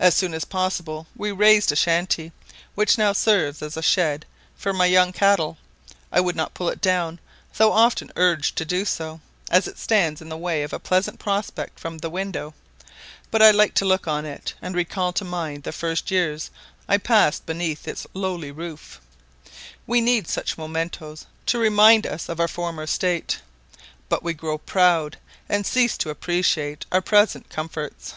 "As 0.00 0.16
soon 0.16 0.34
as 0.34 0.44
possible 0.44 1.06
we 1.14 1.30
raised 1.30 1.70
a 1.70 1.76
shanty, 1.76 2.32
which 2.74 2.98
now 2.98 3.12
serves 3.12 3.62
as 3.62 3.76
a 3.76 3.82
shed 3.82 4.26
for 4.56 4.72
my 4.72 4.86
young 4.86 5.12
cattle; 5.12 5.58
I 6.10 6.18
would 6.20 6.34
not 6.34 6.54
pull 6.54 6.68
it 6.70 6.80
down, 6.80 7.20
though 7.56 7.70
often 7.72 8.10
urged 8.16 8.56
to 8.56 8.64
do 8.64 8.84
so, 8.84 9.20
as 9.48 9.68
it 9.68 9.78
stands 9.78 10.20
in 10.20 10.28
the 10.28 10.36
way 10.36 10.64
of 10.64 10.72
a 10.72 10.80
pleasant 10.80 11.20
prospect 11.20 11.78
from 11.78 11.98
the 11.98 12.10
window; 12.10 12.52
but 13.30 13.40
I 13.40 13.52
like 13.52 13.74
to 13.74 13.84
look 13.84 14.08
on 14.08 14.26
it, 14.26 14.54
and 14.60 14.74
recall 14.74 15.12
to 15.12 15.24
mind 15.24 15.62
the 15.62 15.70
first 15.70 16.10
years 16.10 16.50
I 16.88 16.98
passed 16.98 17.46
beneath 17.46 17.86
its 17.86 18.08
lowly 18.14 18.50
roof. 18.50 19.00
We 19.86 20.00
need 20.00 20.26
such 20.26 20.58
mementos 20.58 21.26
to 21.46 21.60
remind 21.60 22.08
us 22.08 22.28
of 22.28 22.40
our 22.40 22.48
former 22.48 22.88
state; 22.88 23.38
but 24.08 24.24
we 24.24 24.34
grow 24.34 24.58
proud, 24.58 25.16
and 25.48 25.64
cease 25.64 25.96
to 25.98 26.10
appreciate 26.10 26.86
our 26.90 27.00
present 27.00 27.48
comforts. 27.50 28.14